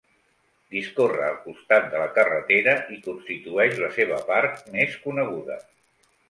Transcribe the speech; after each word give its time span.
Discorre 0.75 1.25
al 1.27 1.35
costat 1.43 1.85
de 1.91 2.01
la 2.03 2.07
carretera 2.15 2.73
i 2.97 2.97
constitueix 3.09 3.77
la 3.85 3.91
seva 3.99 4.19
part 4.31 4.65
més 4.79 4.97
coneguda. 5.05 5.61